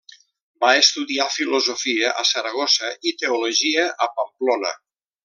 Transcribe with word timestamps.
Va 0.63 0.69
estudiar 0.83 1.27
filosofia 1.35 2.13
a 2.23 2.25
Saragossa 2.31 2.89
i 3.11 3.17
teologia 3.25 3.85
a 4.07 4.13
Pamplona. 4.21 4.73